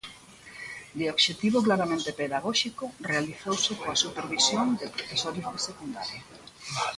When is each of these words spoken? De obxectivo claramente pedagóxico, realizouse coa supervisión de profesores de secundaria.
De 0.97 1.05
obxectivo 1.13 1.57
claramente 1.67 2.17
pedagóxico, 2.21 2.83
realizouse 3.11 3.71
coa 3.81 4.01
supervisión 4.03 4.65
de 4.79 4.87
profesores 4.95 5.45
de 5.53 5.59
secundaria. 5.67 6.21